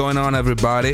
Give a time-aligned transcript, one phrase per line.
[0.00, 0.92] Going on, everybody?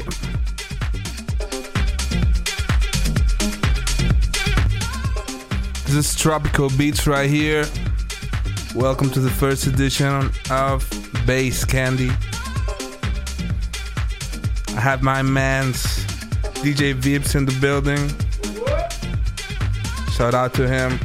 [5.85, 7.67] This is Tropico Beats right here.
[8.75, 10.91] Welcome to the first edition of
[11.25, 12.11] Bass Candy.
[14.77, 15.85] I have my man's
[16.65, 18.09] DJ Vips in the building.
[20.17, 20.99] Shout out to him.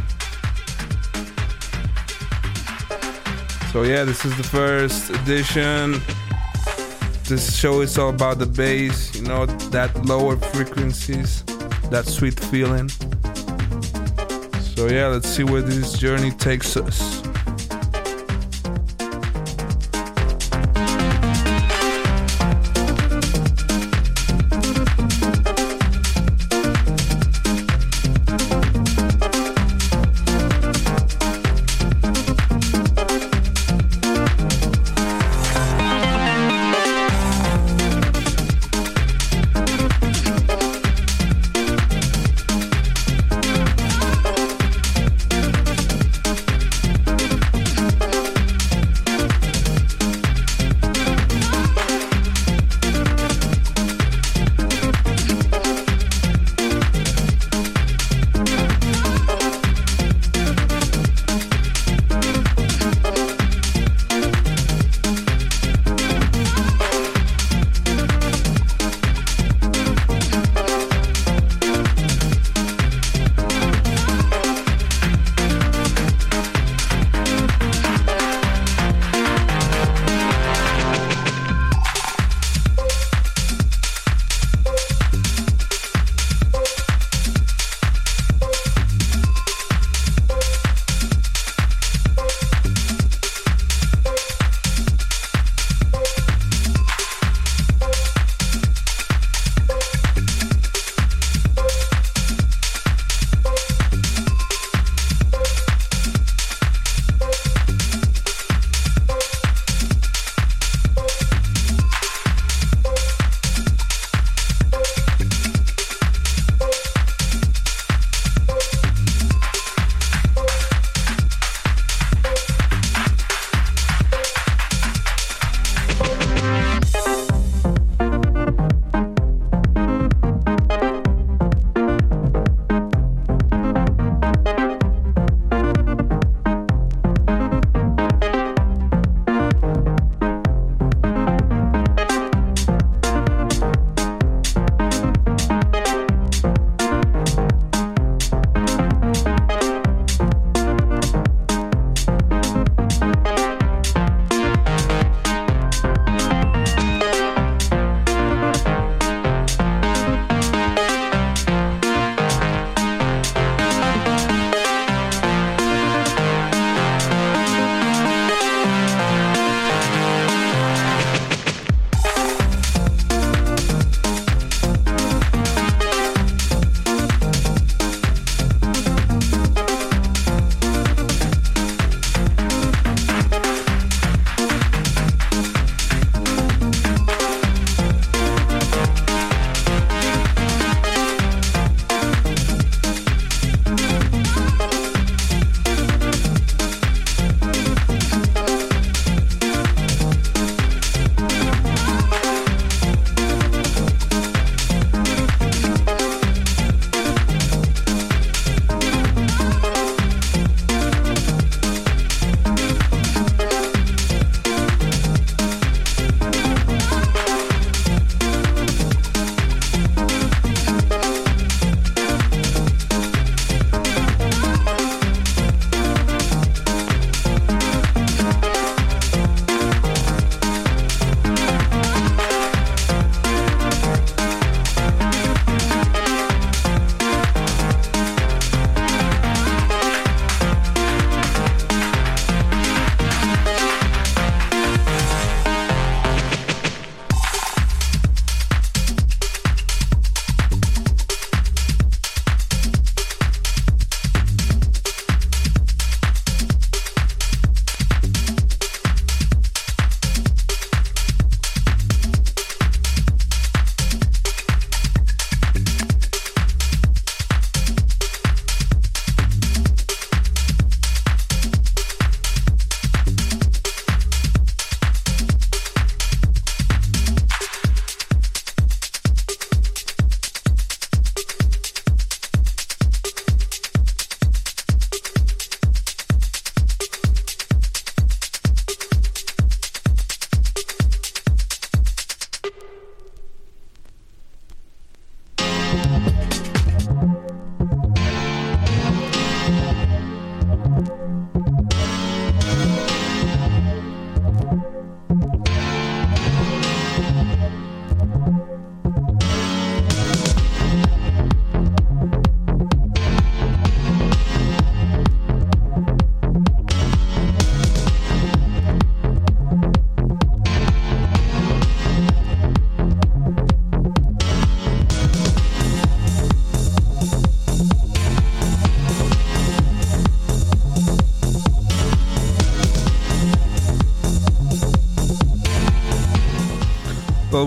[3.71, 6.01] So yeah, this is the first edition.
[7.31, 11.45] This show is all about the bass, you know, that lower frequencies,
[11.89, 12.89] that sweet feeling.
[14.75, 17.10] So yeah, let's see where this journey takes us.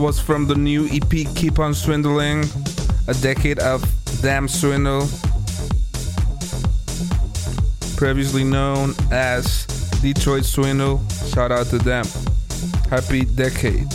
[0.05, 2.45] Was from the new EP Keep On Swindling,
[3.09, 3.83] a decade of
[4.21, 5.09] Damn Swindle,
[7.97, 9.65] previously known as
[10.03, 11.01] Detroit Swindle.
[11.33, 12.05] Shout out to them.
[12.91, 13.89] Happy decade.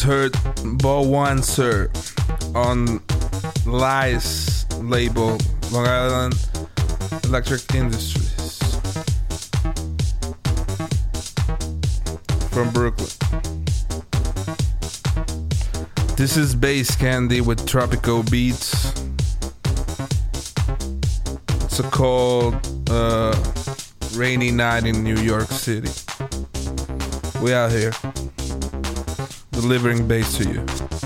[0.00, 1.90] Just heard Bo One Sir
[2.54, 3.02] on
[3.66, 5.36] Lies label,
[5.72, 6.34] Long Island
[7.24, 8.58] Electric Industries
[12.48, 13.10] from Brooklyn.
[16.16, 18.94] This is Bass Candy with Tropico Beats.
[21.66, 22.54] It's a cold,
[22.88, 23.36] uh,
[24.14, 25.90] rainy night in New York City.
[27.42, 27.92] We out here
[29.60, 30.99] delivering bass to you.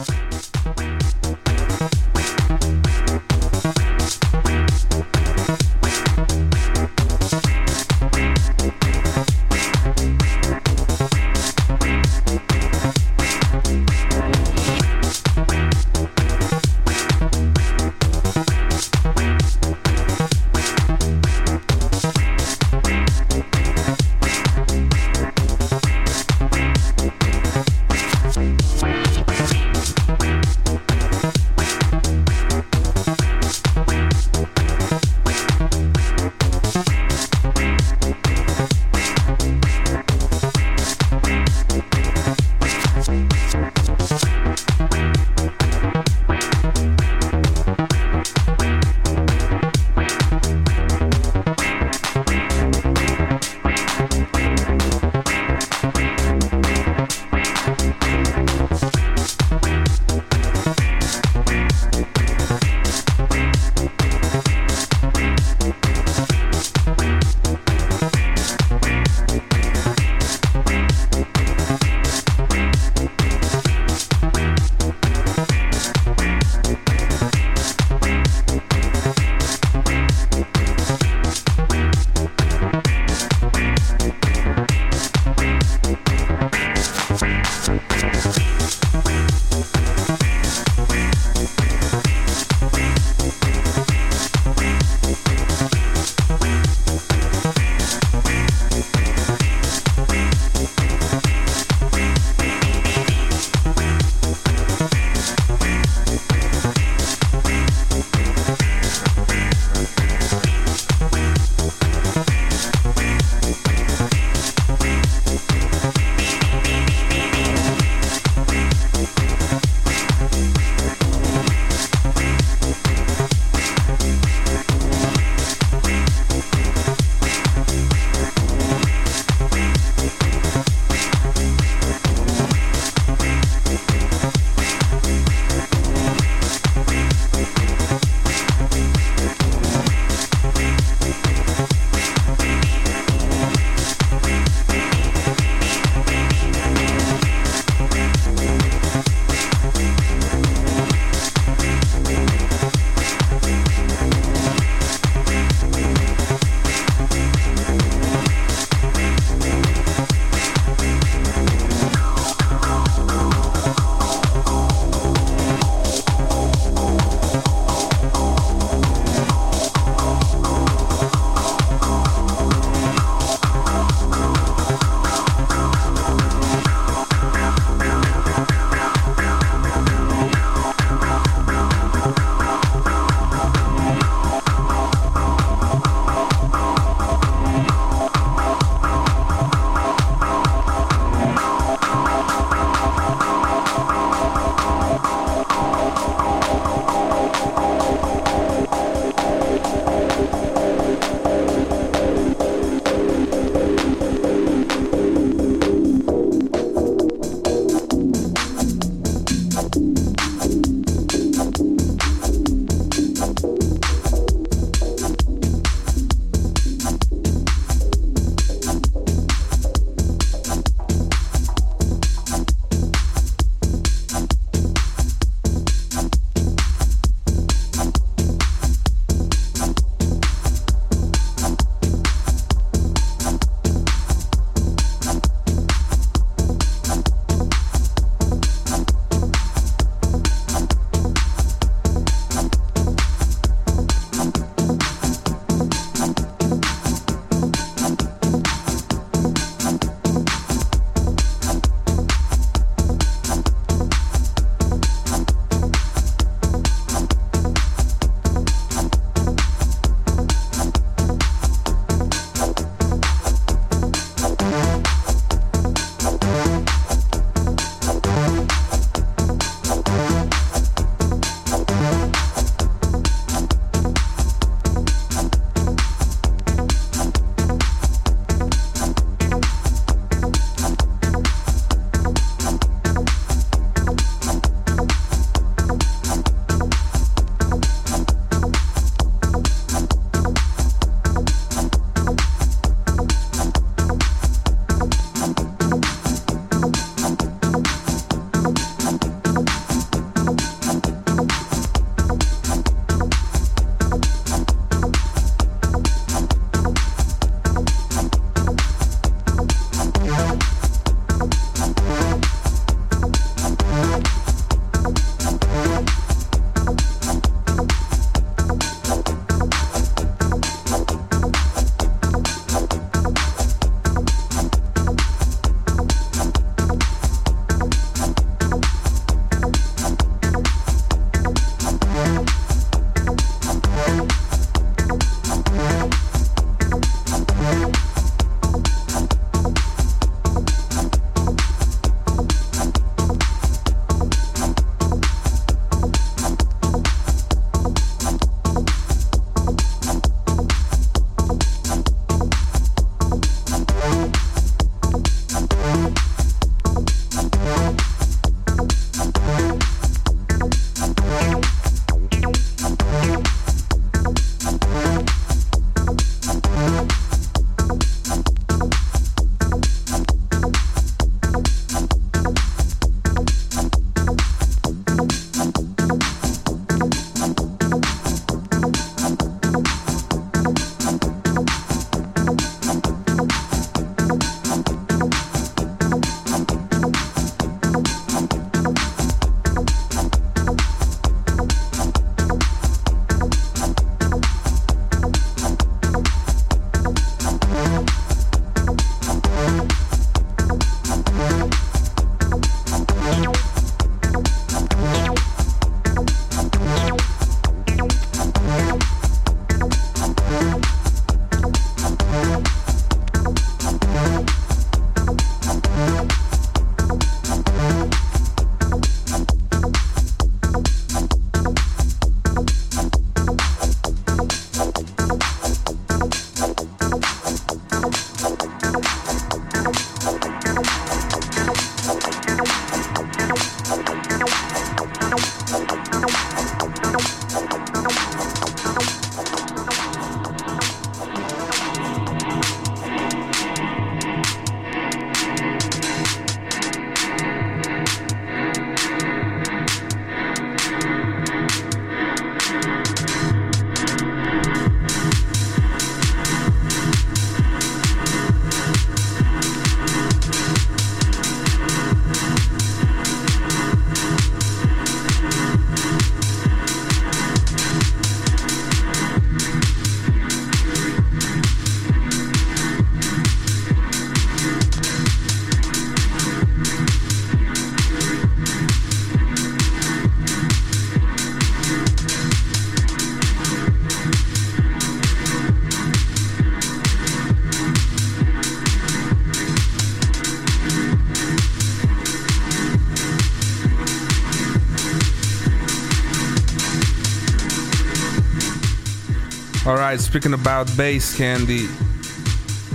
[499.95, 501.69] Right, speaking about bass candy,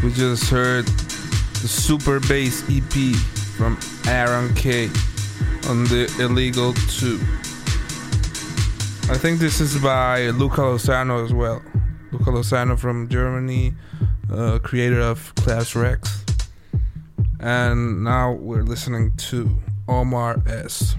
[0.02, 3.14] we just heard the Super Bass EP
[3.58, 4.86] from Aaron K
[5.68, 7.20] on the Illegal 2.
[9.12, 11.62] I think this is by Luca Lozano as well.
[12.14, 13.74] Luca Lozano from Germany,
[14.32, 16.24] uh, creator of Klasse Wrecks.
[17.42, 19.60] And now we're listening to
[19.90, 20.96] Omar S.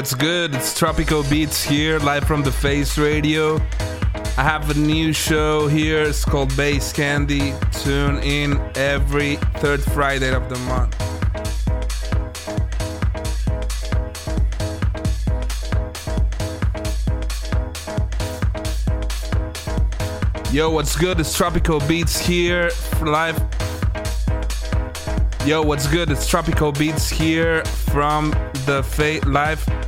[0.00, 0.54] what's good?
[0.54, 3.56] It's Tropico Beats here, live from the Face Radio.
[4.38, 6.00] I have a new show here.
[6.04, 7.52] It's called Bass Candy.
[7.70, 10.96] Tune in every third Friday of the month.
[20.50, 21.20] Yo, what's good?
[21.20, 22.70] It's Tropico Beats here,
[23.02, 23.38] live.
[25.44, 26.10] Yo, what's good?
[26.10, 28.30] It's Tropico Beats here from
[28.64, 29.79] the Fate Live.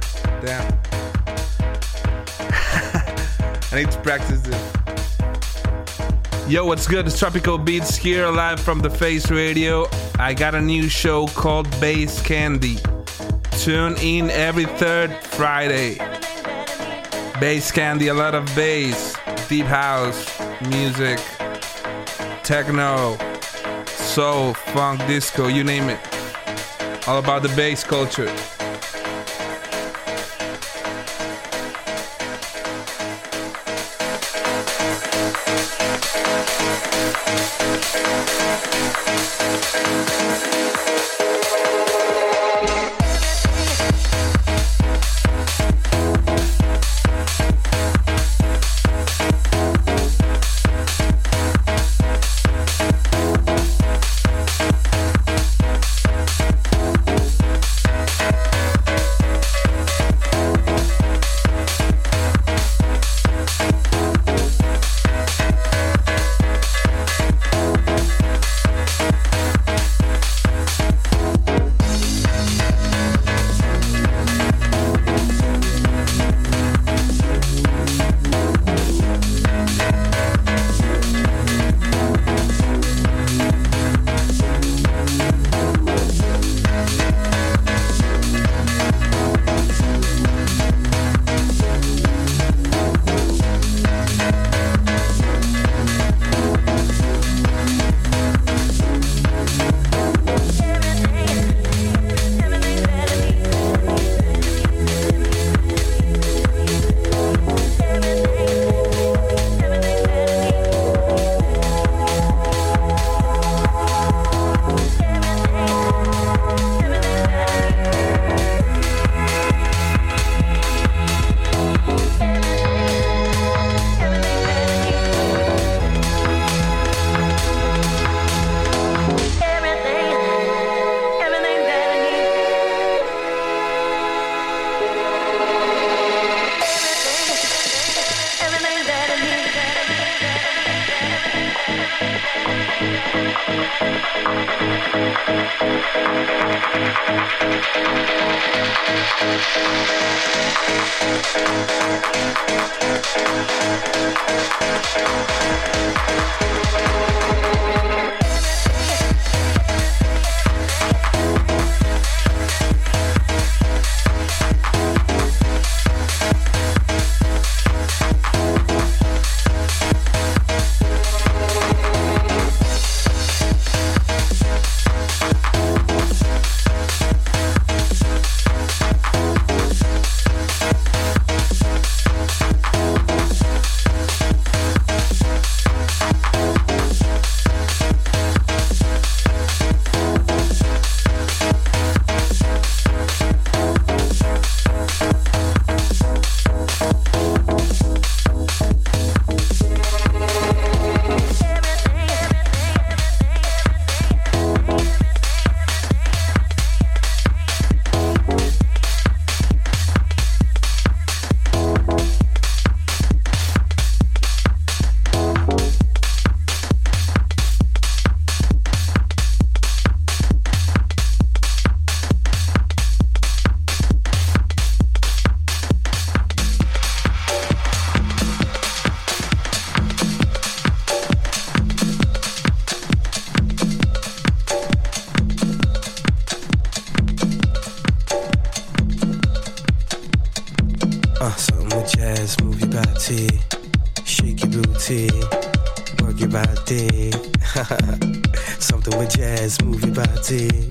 [0.45, 0.67] Damn.
[3.71, 4.73] I need to practice this.
[6.49, 7.07] Yo, what's good?
[7.07, 9.87] It's Tropico Beats here live from the Face Radio.
[10.19, 12.79] I got a new show called Bass Candy.
[13.53, 15.99] Tune in every third Friday.
[17.39, 19.17] Bass Candy, a lot of bass,
[19.49, 21.21] deep house, music,
[22.43, 23.17] techno,
[23.87, 26.01] soul, funk, disco, you name it.
[27.07, 28.35] All about the bass culture.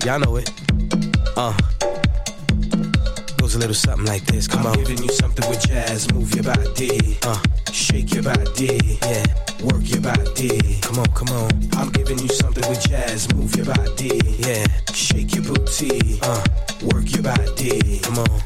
[0.06, 0.50] Y'all know it.
[1.38, 1.54] Uh.
[3.38, 4.48] Goes a little something like this.
[4.48, 4.84] Come on I'm on.
[4.84, 6.12] giving you something with jazz.
[6.14, 7.18] Move your body.
[7.24, 7.38] Uh.
[7.72, 8.80] Shake your body.
[9.04, 9.26] Yeah.
[9.64, 10.80] Work your body.
[10.82, 11.52] Come on, come on.
[11.74, 13.32] I'm giving you something with jazz.
[13.36, 14.20] Move your body.
[14.40, 14.66] Yeah.
[14.94, 16.20] Shake your booty.
[16.24, 16.44] Uh.
[16.92, 18.00] Work your body.
[18.00, 18.42] Come on.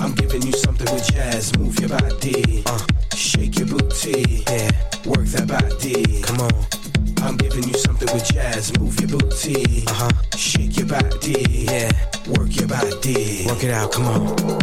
[0.00, 1.56] I'm giving you something with jazz.
[1.58, 2.62] Move your body.
[2.66, 2.78] Uh,
[3.14, 4.44] shake your booty.
[4.48, 4.70] Yeah.
[5.06, 6.22] Work that body.
[6.22, 6.83] Come on.
[7.24, 8.78] I'm giving you something with jazz.
[8.78, 9.84] Move your booty.
[9.86, 10.10] Uh huh.
[10.36, 11.64] Shake your body.
[11.64, 11.90] Yeah.
[12.28, 13.46] Work your body.
[13.46, 13.92] Work it out.
[13.92, 14.54] Come on.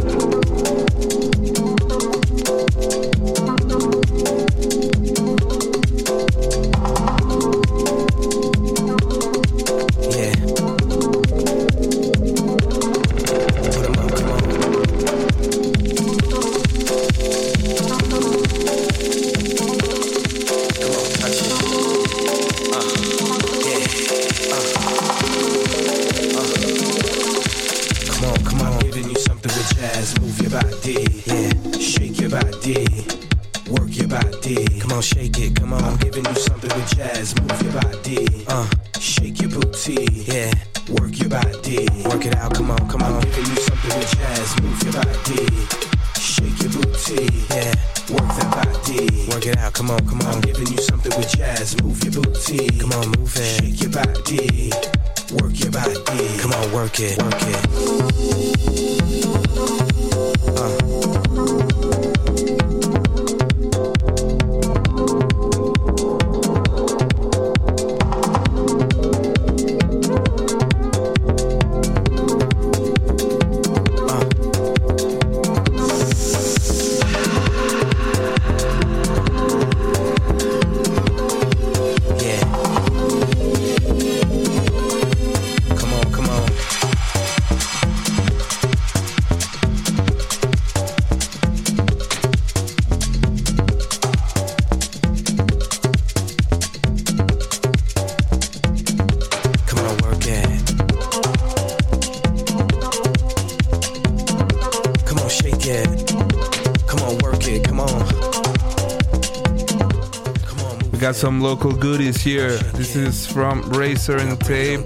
[111.22, 112.58] Some local goodies here.
[112.74, 114.82] This is from Razor-N-Tape,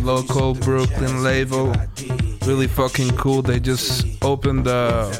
[0.00, 1.74] local Brooklyn label.
[2.46, 3.42] Really fucking cool.
[3.42, 5.12] They just opened the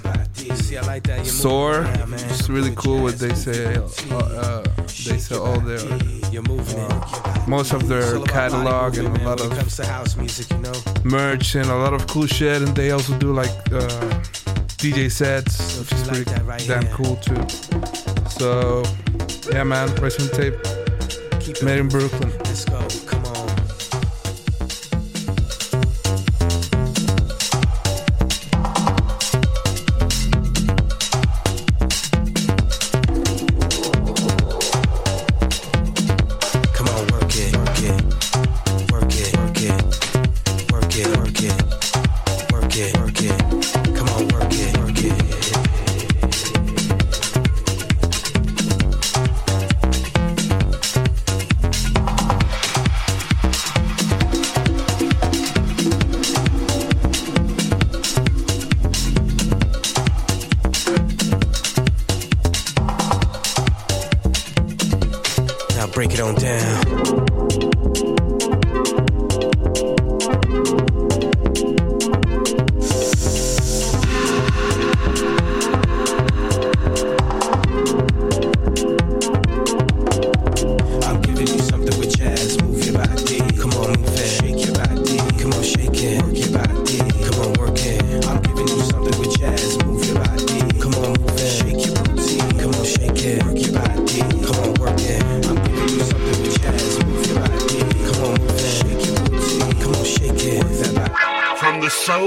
[1.24, 1.84] store.
[2.30, 3.74] It's really cool what they say.
[3.74, 4.62] Uh, uh,
[5.06, 7.46] they sell all their it.
[7.46, 9.50] most of their catalog and a lot of
[11.04, 12.62] merch and a lot of cool shit.
[12.62, 14.00] And they also do like uh,
[14.80, 17.46] DJ sets, which is pretty damn cool too.
[18.30, 18.82] So
[19.54, 20.54] yeah, man, and Tape,
[21.38, 21.88] Keep made in.
[21.88, 22.43] Brooklyn.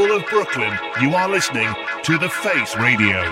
[0.08, 3.24] Soul of Brooklyn, you are listening to The Face Radio.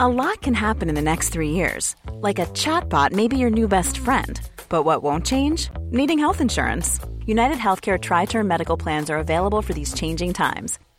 [0.00, 1.96] A lot can happen in the next three years.
[2.12, 4.40] Like a chatbot may be your new best friend.
[4.68, 5.70] But what won't change?
[5.90, 7.00] Needing health insurance.
[7.26, 10.78] United Healthcare Tri Term Medical Plans are available for these changing times.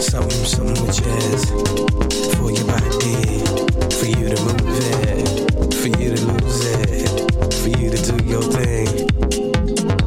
[0.00, 1.44] Something, something jazz
[2.36, 3.44] for your body,
[3.92, 7.08] for you to move it, for you to lose it,
[7.52, 8.88] for you to do your thing.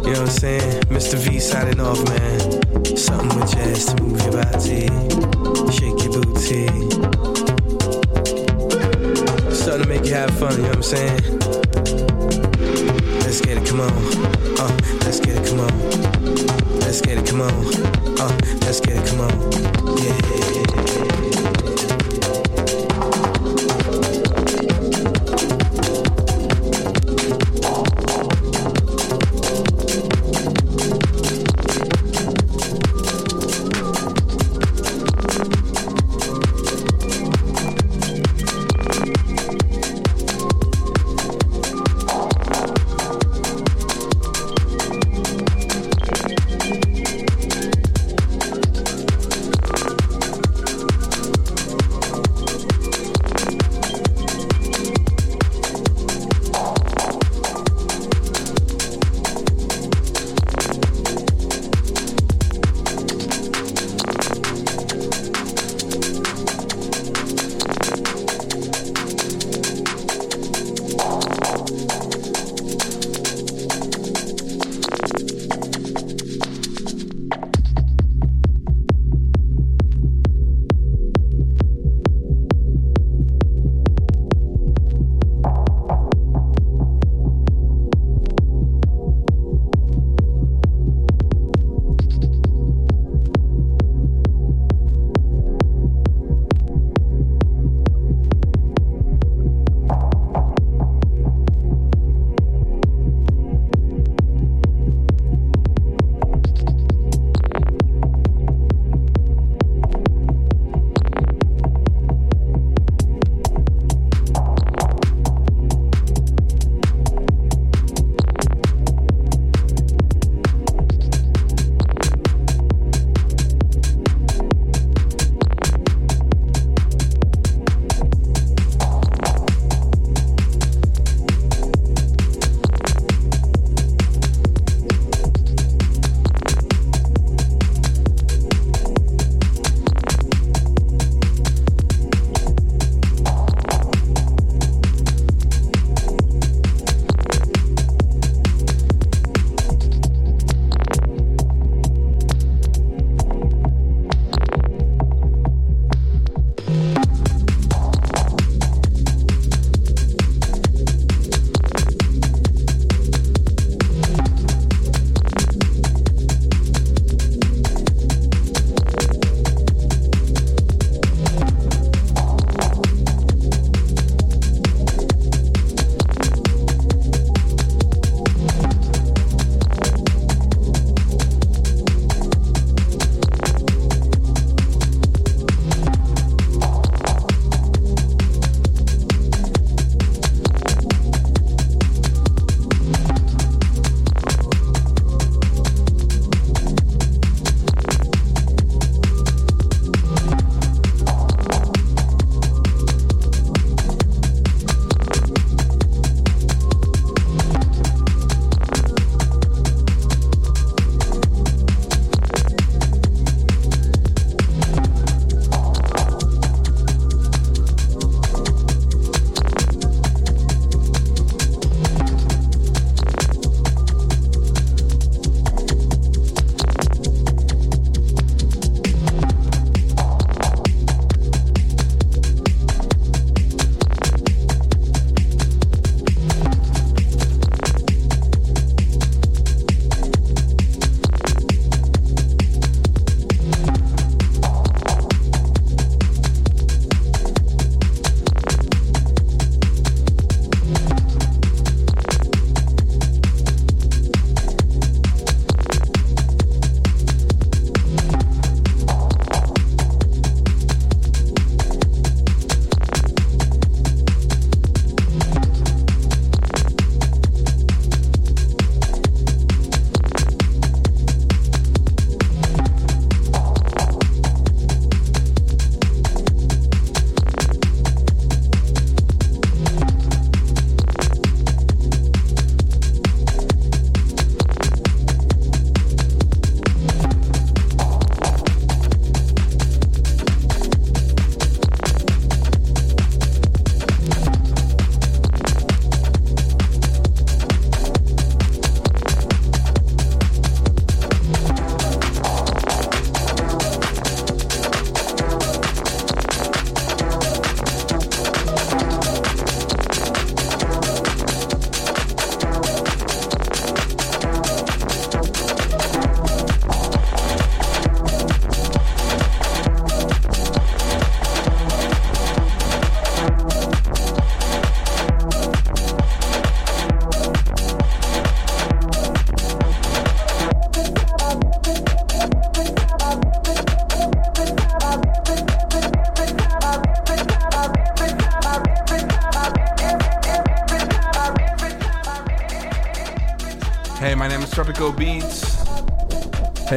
[0.04, 0.82] You know what I'm saying?
[0.86, 1.18] Mr.
[1.18, 2.98] V signing off, man.
[2.98, 4.88] Something with jazz to move your body,
[5.72, 6.68] shake your booty.
[9.54, 11.22] Starting to make you have fun, you know what I'm saying?
[13.24, 13.92] Let's get it, come on.
[14.60, 16.80] Uh, let's get it, come on.
[16.80, 17.52] Let's get it, come on.
[18.20, 19.98] Uh, let's get it, come on.
[19.98, 20.91] Yeah.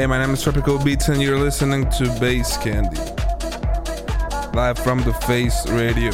[0.04, 2.98] Hey, my name is Tropico Beats, and you're listening to Bass Candy.
[4.52, 6.10] Live from the Face Radio,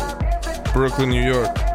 [0.73, 1.70] Brooklyn, New York.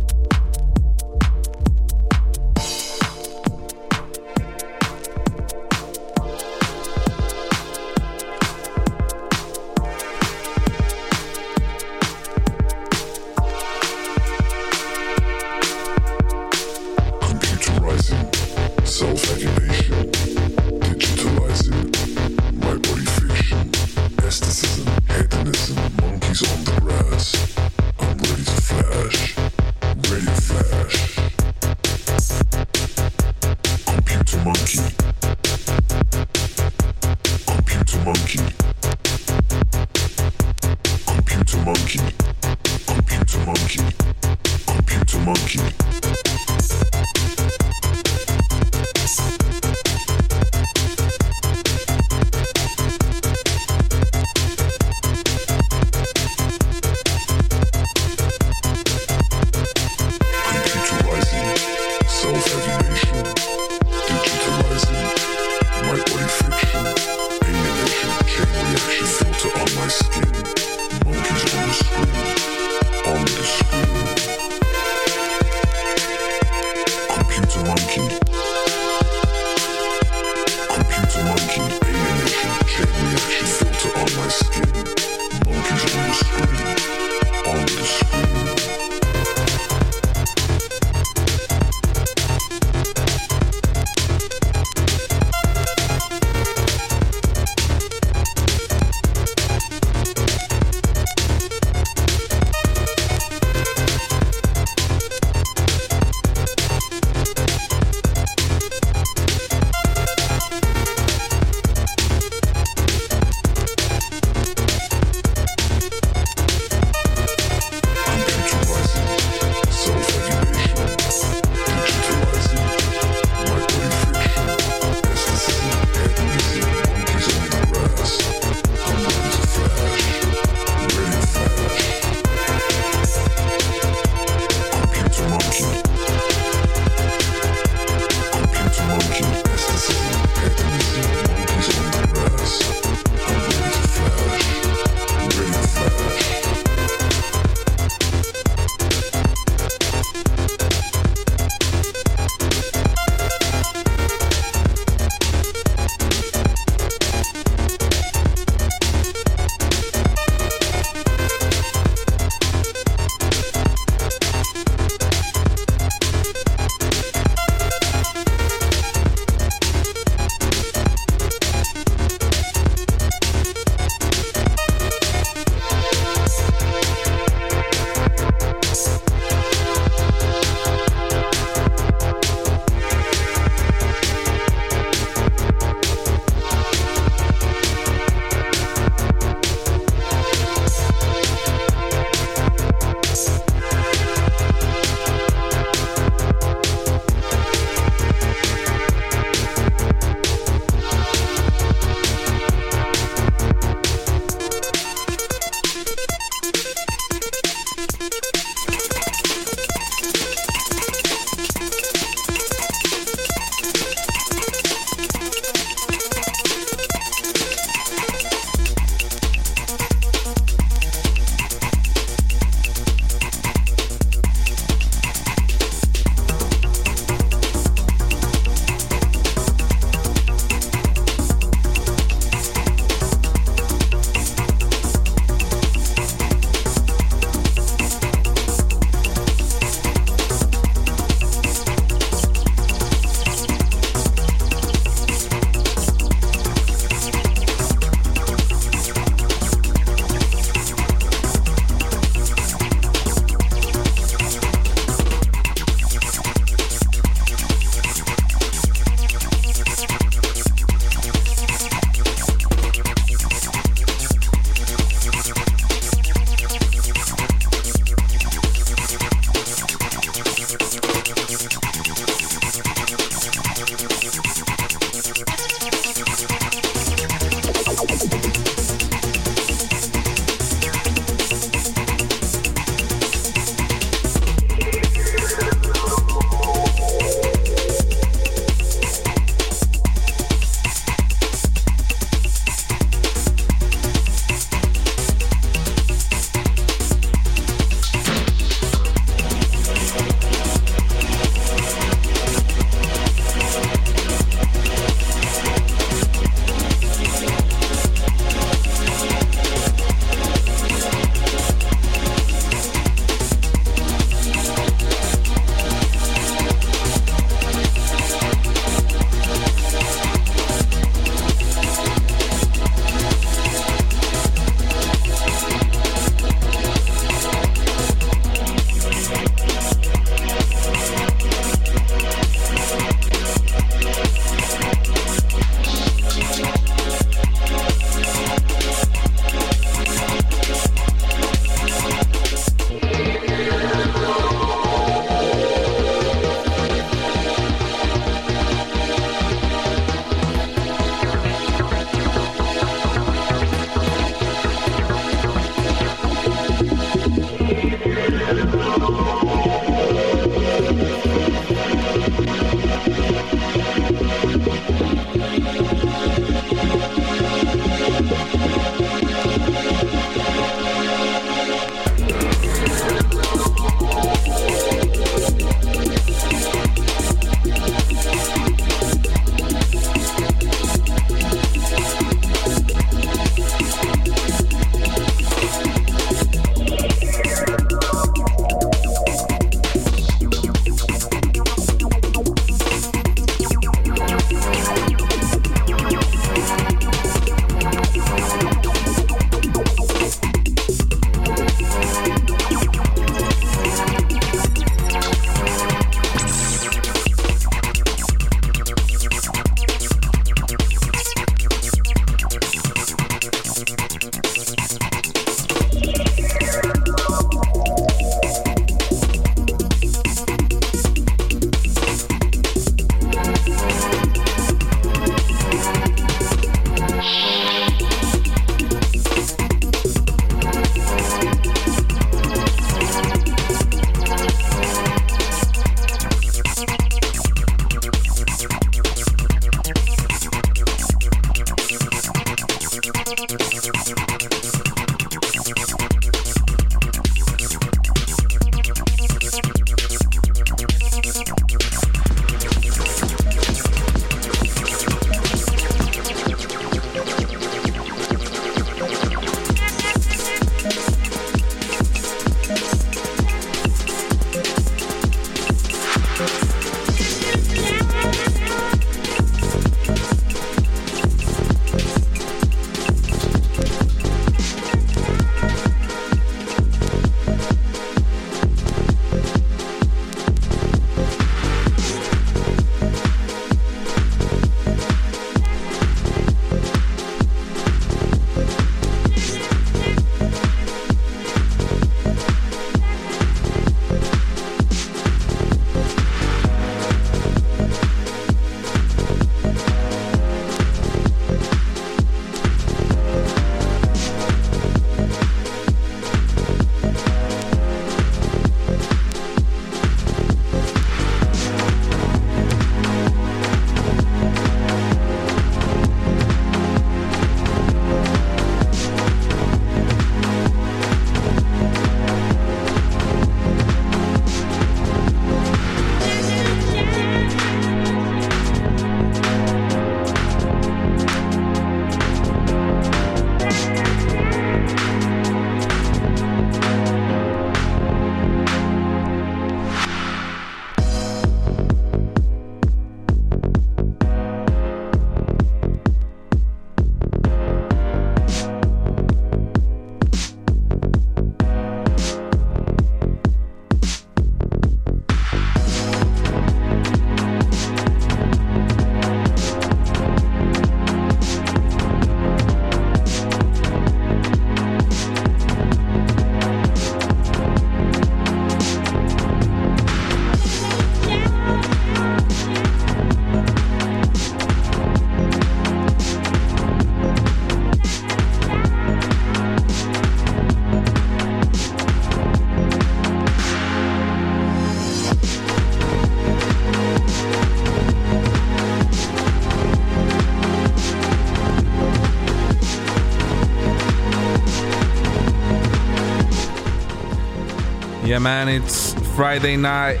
[598.22, 600.00] Man, it's Friday night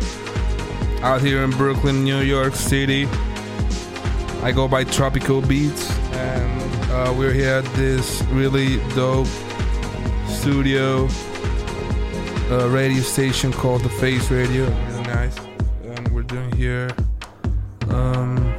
[1.02, 3.06] out here in Brooklyn, New York City.
[4.42, 9.26] I go by Tropico Beats, and uh, we're here at this really dope
[10.28, 11.08] studio
[12.48, 14.66] uh, radio station called The Face Radio.
[14.66, 15.36] Really nice.
[15.82, 16.90] And we're doing here,
[17.88, 18.54] um,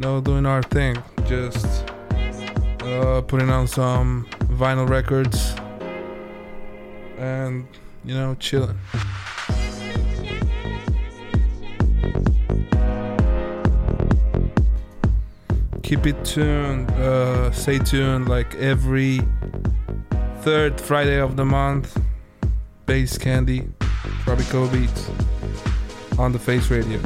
[0.00, 1.00] no, doing our thing.
[1.26, 1.88] Just
[2.82, 5.54] uh, putting on some vinyl records
[7.18, 7.68] and,
[8.06, 8.78] you know, chilling.
[15.86, 16.90] keep it tuned.
[16.90, 18.28] Uh, stay tuned.
[18.28, 19.20] Like every
[20.40, 21.96] third Friday of the month,
[22.86, 23.68] Bass Candy,
[24.24, 25.08] Tropico Beats
[26.18, 27.00] on the Face Radio.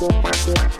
[0.00, 0.79] Thank you.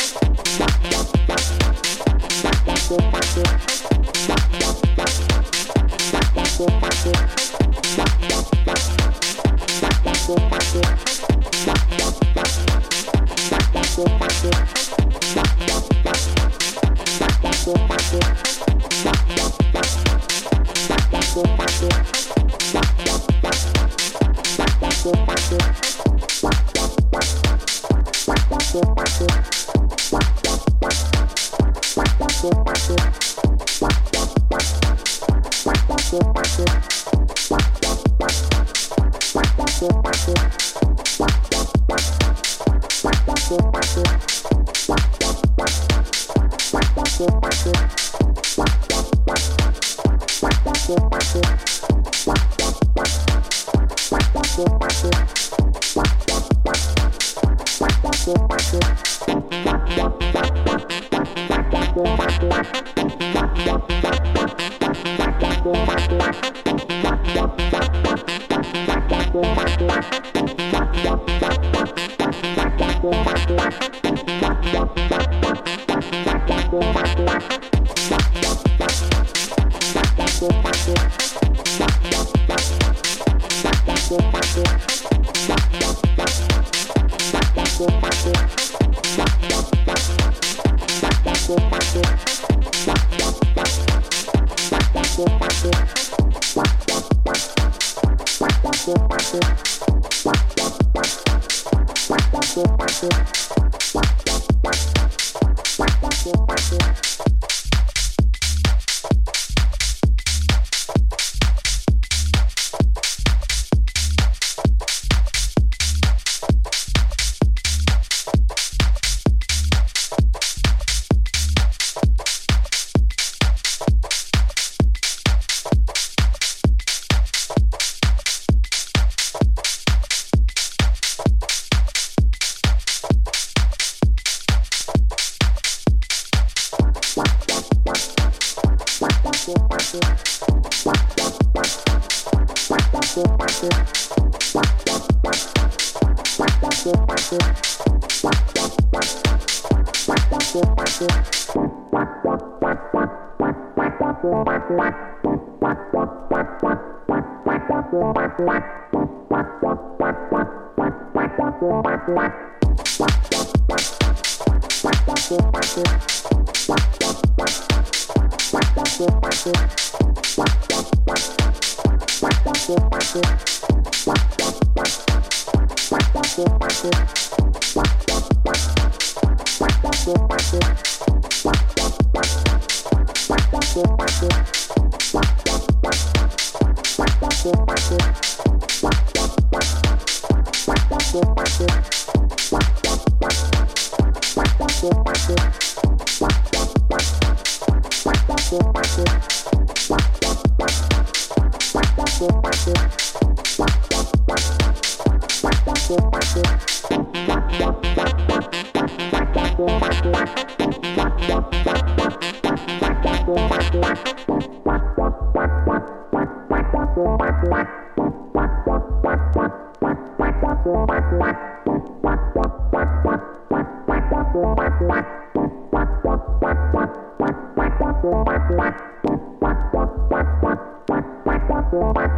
[231.73, 232.11] It's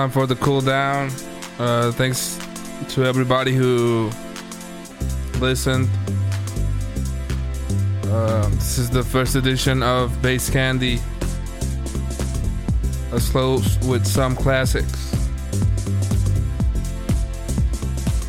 [0.00, 1.10] time for the cool down.
[1.58, 2.38] Uh, thanks
[2.88, 4.10] to everybody who
[5.40, 5.90] listened.
[8.04, 11.00] Uh, this is the first edition of Bass Candy.
[13.12, 15.10] Let's close with some classics.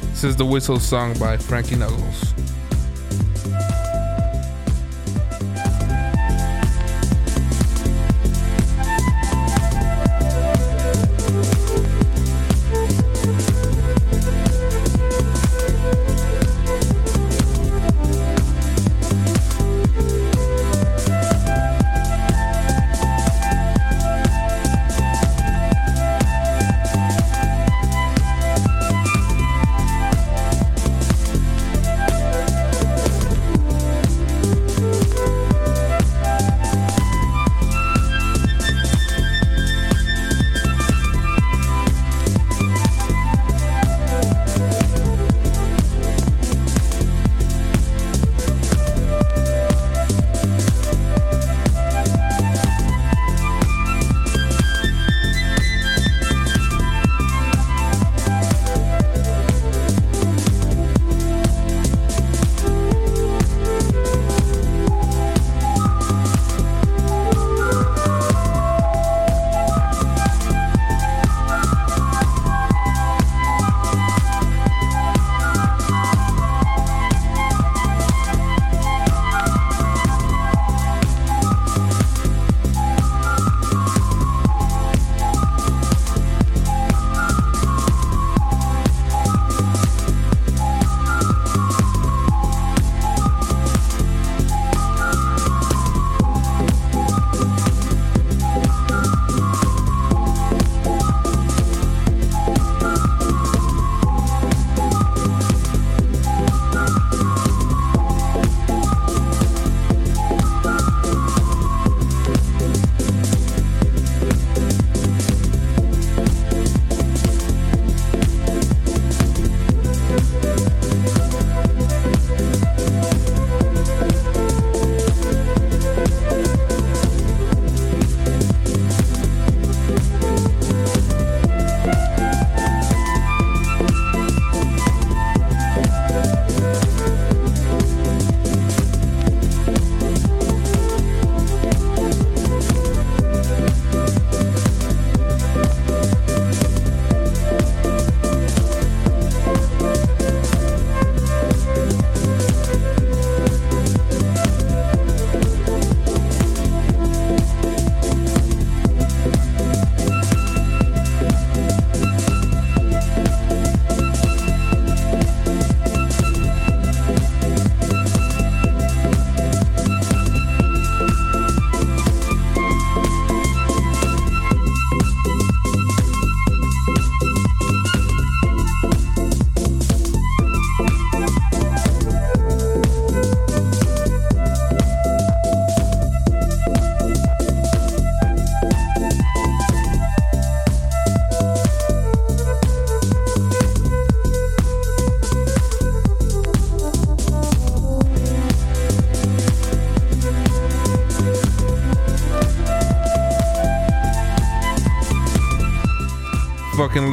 [0.09, 2.33] This is the Whistle song by Frankie Knuckles.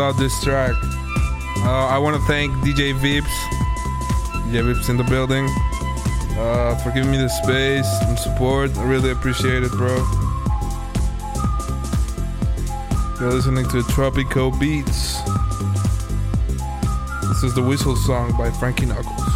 [0.08, 0.74] Love this track.
[1.58, 3.26] Uh, I want to thank DJ Vips,
[4.46, 5.46] DJ Vips in the building,
[6.38, 8.74] uh, for giving me the space and support.
[8.78, 9.96] I really appreciate it, bro.
[13.20, 15.20] You're listening to Tropico Beats.
[17.28, 19.27] This is the Whistle Song by Frankie Knuckles.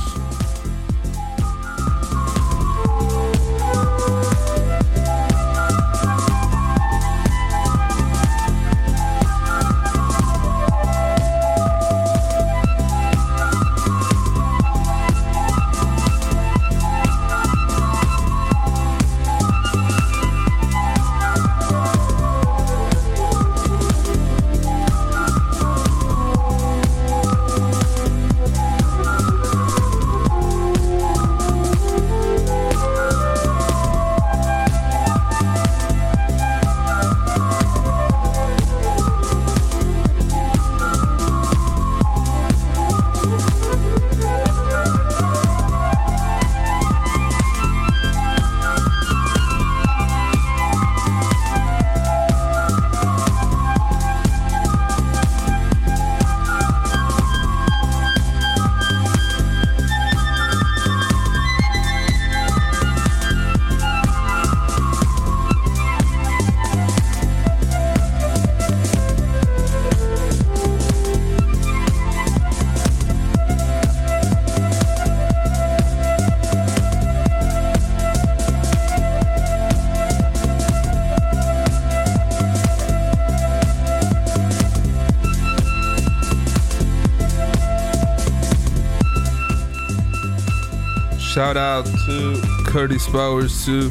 [91.52, 93.90] Shout out to Curtis Powers too,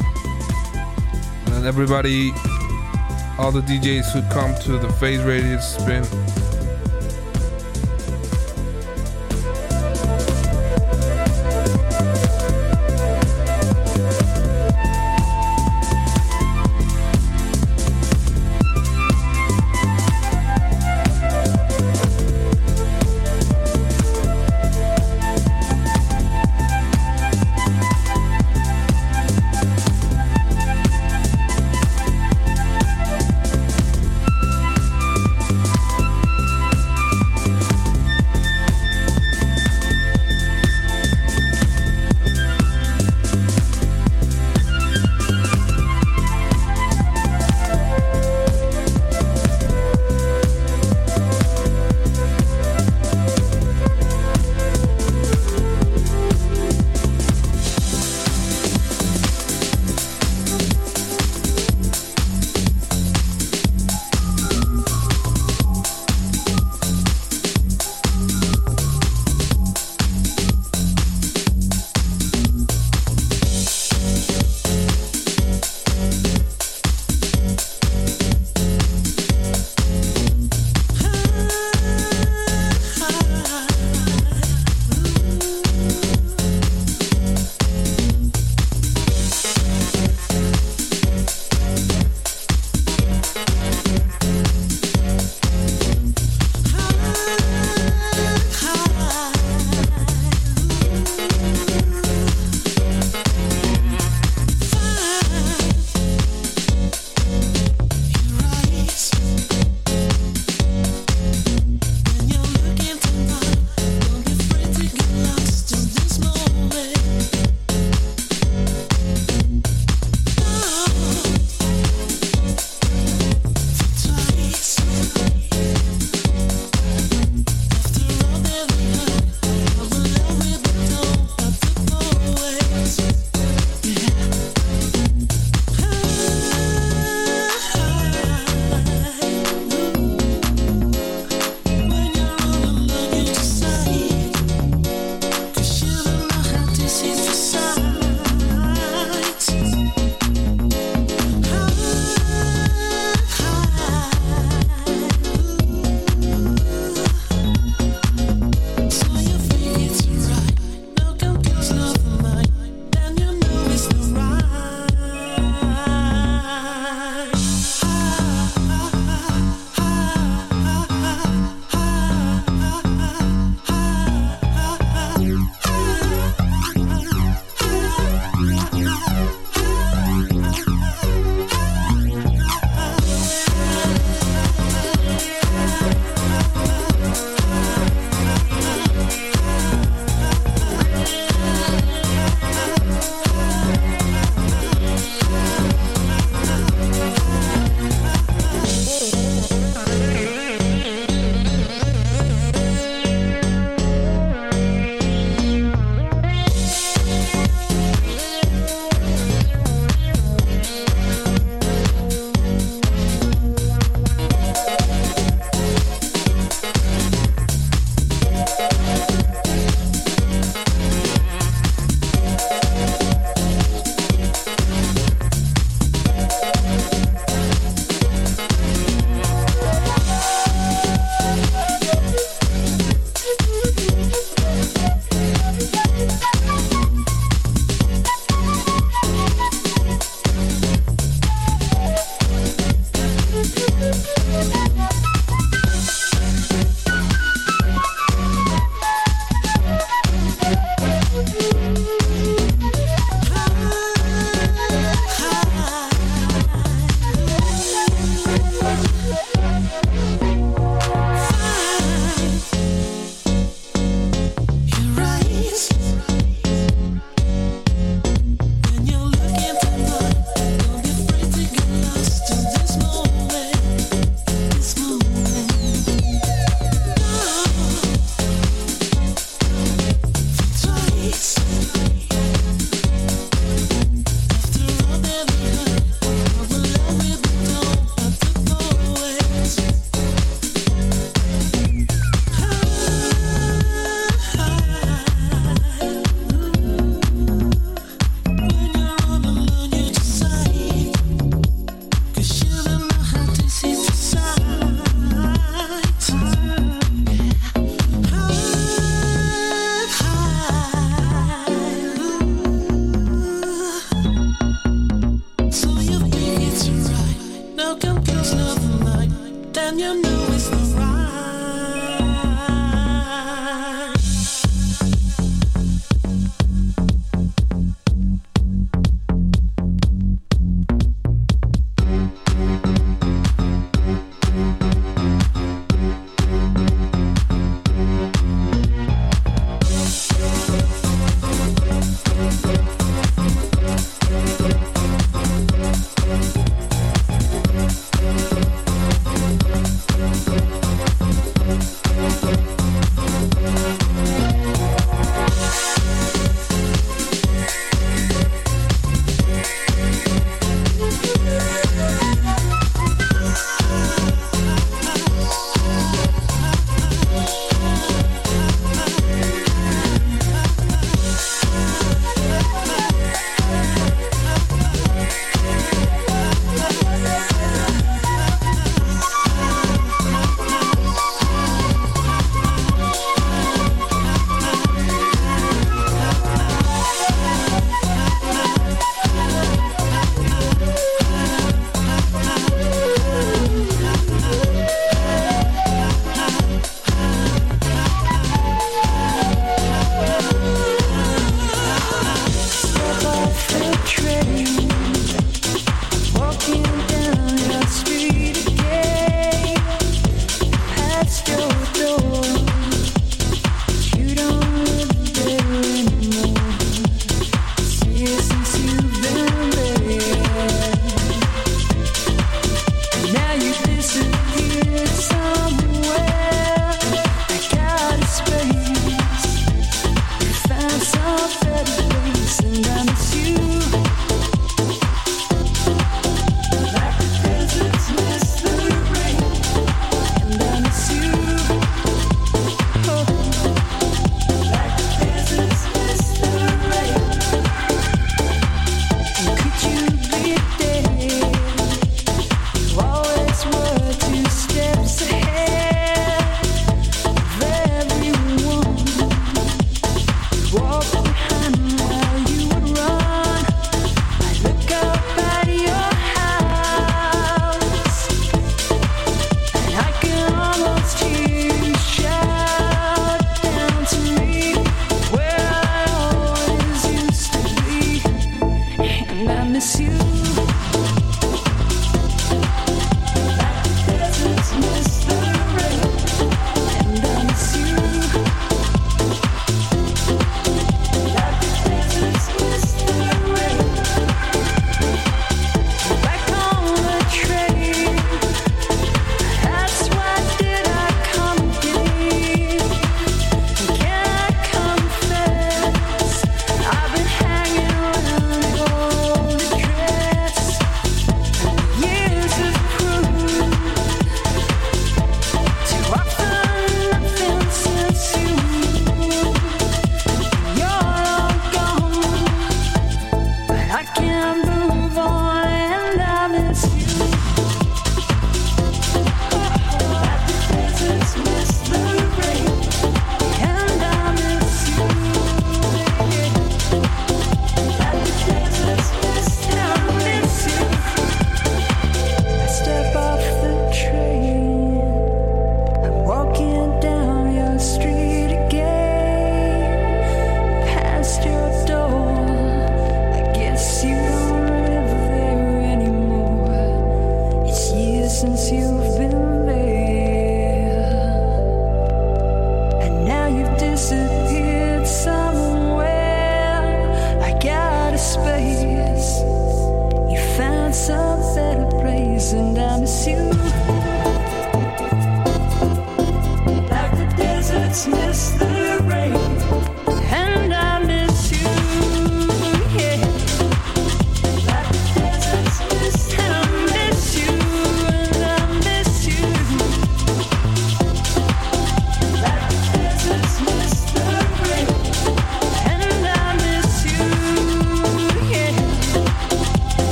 [1.46, 2.32] and everybody,
[3.38, 6.41] all the DJs who come to the Face Radio Spin.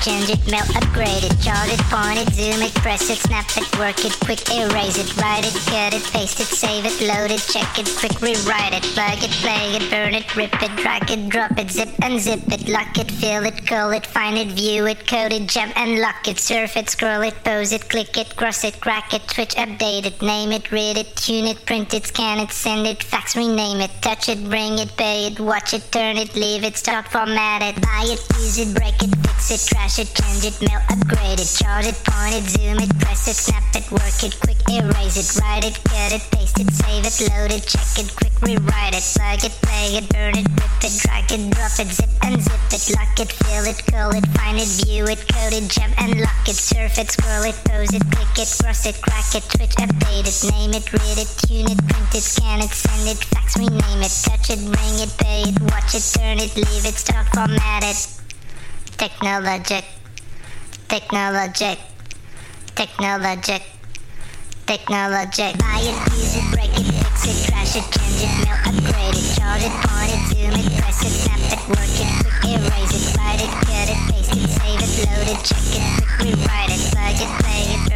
[0.00, 3.68] Change it, melt, upgrade it, chart it, point it, zoom it, press it, snap it,
[3.78, 7.40] work it, quick erase it, write it, cut it, paste it, save it, load it,
[7.40, 11.28] check it, quick rewrite it, plug it, play it, burn it, rip it, drag it,
[11.28, 15.06] drop it, zip unzip it, lock it, fill it, call it, find it, view it,
[15.06, 18.64] code it, jump and lock it, surf it, scroll it, pose it, click it, cross
[18.64, 22.40] it, crack it, switch, update it, name it, read it, tune it, print it, scan
[22.40, 26.16] it, send it, fax, rename it, touch it, bring it, pay it, watch it, turn
[26.16, 29.19] it, leave it, start, format it, buy it, use it, break it,
[29.50, 32.90] fix it, trash it, change it, mail, upgrade it, chart it, point it, zoom it,
[33.00, 36.70] press it, snap it, work it, quick erase it, write it, cut it, paste it,
[36.70, 40.46] save it, load it, check it, quick rewrite it, plug it, play it, burn it,
[40.54, 44.26] rip it, drag it, drop it, zip unzip it, lock it, fill it, call it,
[44.38, 47.90] find it, view it, code it, jump and lock it, surf it, scroll it, pose
[47.90, 51.66] it, click it, cross it, crack it, switch, update it, name it, read it, tune
[51.66, 55.42] it, print it, scan it, send it, fax, rename it, touch it, bring it, pay
[55.42, 58.09] it, watch it, turn it, leave it, start, format it.
[59.00, 59.84] Technologic,
[60.86, 61.78] technologic,
[62.76, 63.62] technologic,
[64.66, 65.56] technologic.
[65.56, 69.24] Buy it, use it, break it, fix it, trash it, change it, mail, upgrade it,
[69.40, 73.16] chart it, point it, zoom it, press it, snap it, work it, quick erase it,
[73.16, 76.82] write it, cut it, paste it, save it, load it, check it, quick rewrite it,
[76.92, 77.89] plug it, play it,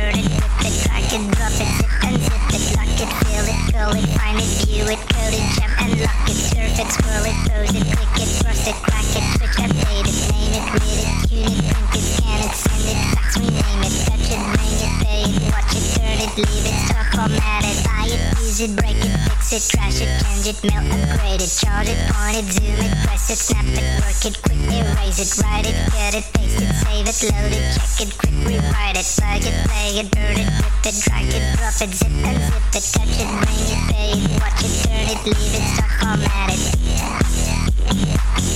[19.54, 23.30] it, fix it, change it, mail, upgrade it, chart it, point it, zoom it, press
[23.30, 27.06] it, snap it, work it, quick erase it, write it, cut it, paste it, save
[27.06, 30.82] it, load it, check it, quick rewrite it, plug it, play it, burn it, rip
[30.82, 34.58] it, drag it, drop it, zip unzip it, touch it, bring it, pay it, watch
[34.66, 35.66] it, turn it, leave it,
[36.02, 36.58] format it.
[36.98, 38.53] Touch it,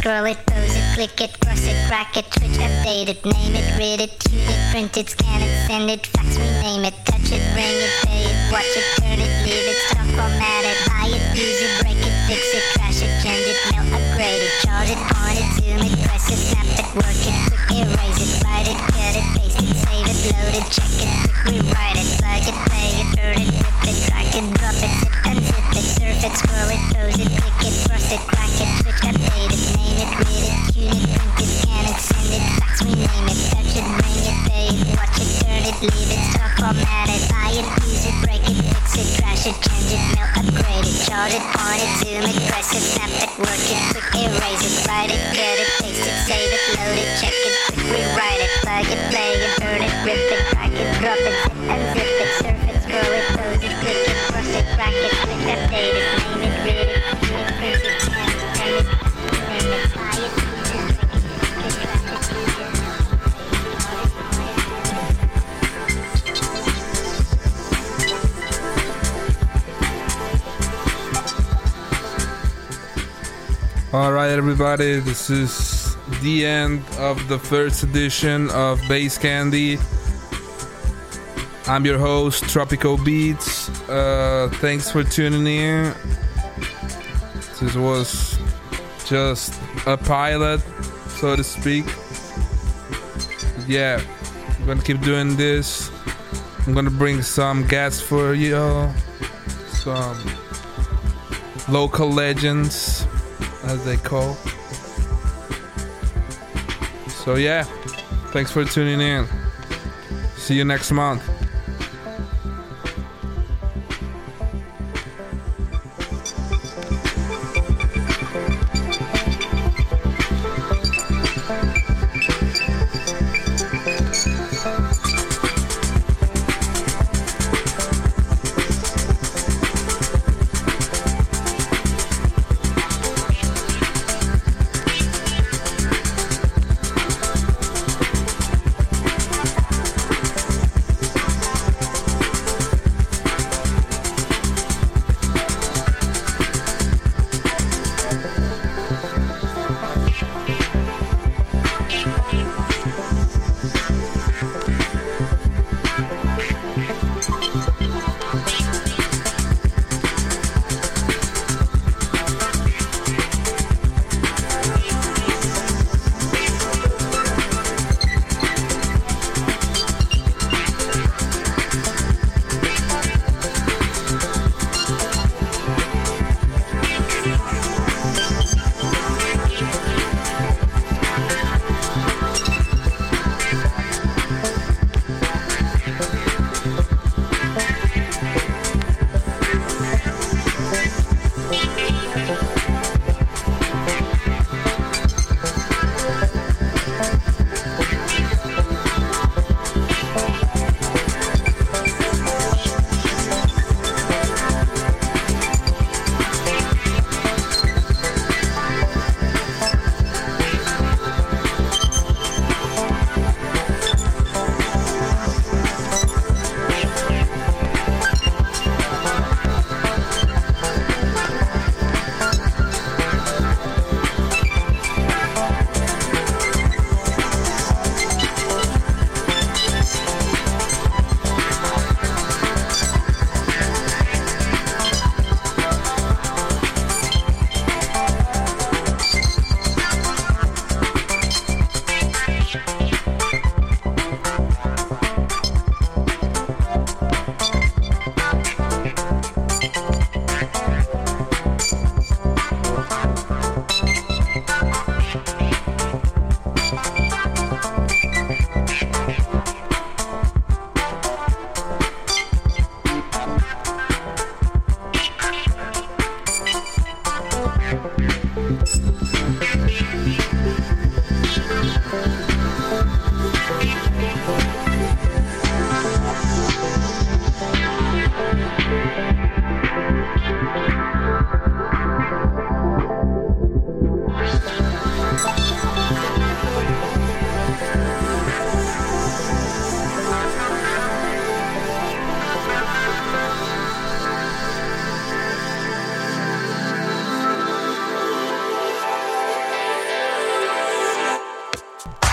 [0.00, 3.68] scroll it, pose it, click it, cross it, crack it, switch, update it, name it,
[3.76, 7.44] read it, tune it, print it, scan it, send it, fax, rename it, touch it,
[7.52, 11.20] ring it, pay it, watch it, turn it, leave it, stop, format it, buy it,
[11.36, 15.00] use it, break it, fix it, trash it, change it, mail, upgrade it, charge it,
[15.12, 18.80] point it, zoom it, press it, snap it, work it, quick erase it, write it,
[18.96, 22.56] cut it, paste it, save it, load it, check it, quick rewrite it, plug it,
[22.72, 26.34] play it, burn it, rip it, drag it, drop it, zip unzip it, surf it,
[26.40, 28.39] scroll it, pose it, click it, cross it,
[41.20, 44.86] upgrade it, chart it, zoom it, press it, snap it, work it, quick erase it,
[44.86, 48.50] write it, cut it, paste it, save it, load it, check it, quick rewrite it,
[48.62, 52.09] plug it, play it, burn it, rip it, drag it, drop it, zip
[73.92, 79.78] All right, everybody, this is the end of the first edition of Bass Candy.
[81.66, 83.68] I'm your host, Tropico Beats.
[83.88, 85.94] Uh, thanks for tuning in.
[87.60, 88.38] This was
[89.06, 90.60] just a pilot,
[91.08, 91.84] so to speak.
[93.66, 94.00] Yeah,
[94.60, 95.90] I'm gonna keep doing this.
[96.64, 98.88] I'm gonna bring some guests for you,
[99.66, 100.16] some
[101.68, 102.99] local legends
[103.70, 104.34] as they call.
[107.24, 107.62] So yeah,
[108.32, 109.28] thanks for tuning in.
[110.36, 111.22] See you next month.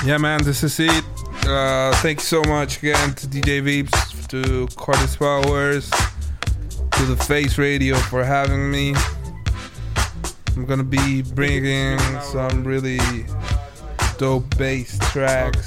[0.07, 1.03] Yeah, man, this is it.
[1.45, 7.57] Uh, thank you so much again to DJ Veeps, to Curtis Powers, to the Face
[7.57, 8.95] Radio for having me.
[10.55, 13.01] I'm gonna be bringing some really
[14.17, 15.66] dope bass tracks.